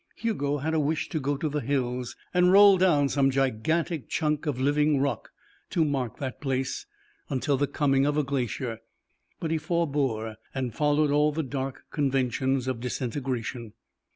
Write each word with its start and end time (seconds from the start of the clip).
Hugo 0.15 0.57
had 0.57 0.73
a 0.73 0.79
wish 0.79 1.09
to 1.09 1.19
go 1.19 1.37
to 1.37 1.47
the 1.47 1.61
hills 1.61 2.15
and 2.33 2.51
roll 2.51 2.79
down 2.79 3.07
some 3.07 3.29
gigantic 3.29 4.09
chunk 4.09 4.47
of 4.47 4.59
living 4.59 4.99
rock 4.99 5.29
to 5.69 5.85
mark 5.85 6.17
that 6.17 6.41
place 6.41 6.87
until 7.29 7.55
the 7.55 7.67
coming 7.67 8.07
of 8.07 8.17
a 8.17 8.23
glacier, 8.23 8.79
but 9.39 9.51
he 9.51 9.59
forbore 9.59 10.37
and 10.55 10.73
followed 10.73 11.11
all 11.11 11.31
the 11.31 11.43
dark 11.43 11.83
conventions 11.91 12.67
of 12.67 12.79
disintegration. 12.79 13.73